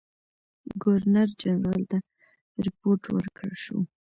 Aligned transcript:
ګورنر 0.81 1.29
جنرال 1.41 1.83
ته 1.91 1.97
رپوټ 2.65 3.01
ورکړه 3.15 3.55
شو. 3.63 3.77